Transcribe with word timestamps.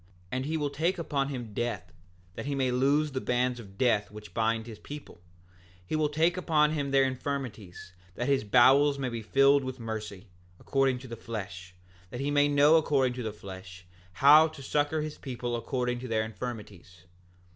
7:12 0.01 0.07
And 0.31 0.45
he 0.47 0.57
will 0.57 0.69
take 0.71 0.97
upon 0.97 1.29
him 1.29 1.53
death, 1.53 1.93
that 2.33 2.47
he 2.47 2.55
may 2.55 2.71
loose 2.71 3.11
the 3.11 3.21
bands 3.21 3.59
of 3.59 3.77
death 3.77 4.09
which 4.09 4.33
bind 4.33 4.65
his 4.65 4.79
people; 4.79 5.21
and 5.45 5.59
he 5.85 5.95
will 5.95 6.09
take 6.09 6.37
upon 6.37 6.71
him 6.71 6.89
their 6.89 7.03
infirmities, 7.03 7.93
that 8.15 8.27
his 8.27 8.43
bowels 8.43 8.97
may 8.97 9.09
be 9.09 9.21
filled 9.21 9.63
with 9.63 9.79
mercy, 9.79 10.25
according 10.59 10.97
to 10.97 11.07
the 11.07 11.15
flesh, 11.15 11.75
that 12.09 12.19
he 12.19 12.31
may 12.31 12.47
know 12.47 12.77
according 12.77 13.13
to 13.13 13.21
the 13.21 13.31
flesh 13.31 13.85
how 14.13 14.47
to 14.47 14.63
succor 14.63 15.03
his 15.03 15.19
people 15.19 15.55
according 15.55 15.99
to 15.99 16.07
their 16.07 16.25
infirmities. 16.25 17.03